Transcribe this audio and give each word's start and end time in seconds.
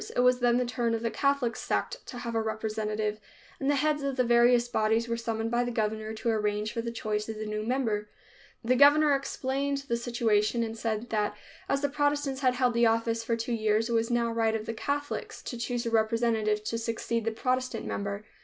It 0.15 0.21
was 0.21 0.39
then 0.39 0.57
the 0.57 0.65
turn 0.65 0.95
of 0.95 1.03
the 1.03 1.11
Catholic 1.11 1.55
sect 1.55 1.99
to 2.07 2.17
have 2.17 2.33
a 2.33 2.41
representative, 2.41 3.19
and 3.59 3.69
the 3.69 3.75
heads 3.75 4.01
of 4.01 4.15
the 4.15 4.23
various 4.23 4.67
bodies 4.67 5.07
were 5.07 5.15
summoned 5.15 5.51
by 5.51 5.63
the 5.63 5.69
governor 5.69 6.11
to 6.15 6.29
arrange 6.29 6.73
for 6.73 6.81
the 6.81 6.89
choice 6.89 7.29
of 7.29 7.35
the 7.37 7.45
new 7.45 7.61
member. 7.61 8.09
The 8.65 8.75
governor 8.75 9.13
explained 9.13 9.85
the 9.87 9.97
situation 9.97 10.63
and 10.63 10.75
said 10.75 11.11
that 11.11 11.37
as 11.69 11.81
the 11.81 11.87
Protestants 11.89 12.41
had 12.41 12.55
held 12.55 12.73
the 12.73 12.87
office 12.87 13.23
for 13.23 13.35
two 13.37 13.53
years, 13.53 13.89
it 13.89 13.93
was 13.93 14.09
now 14.09 14.29
the 14.29 14.33
right 14.33 14.55
of 14.55 14.65
the 14.65 14.73
Catholics 14.73 15.43
to 15.43 15.55
choose 15.55 15.85
a 15.85 15.91
representative 15.91 16.63
to 16.63 16.79
succeed 16.79 17.23
the 17.23 17.29
Protestant 17.31 17.85
member. 17.85 18.23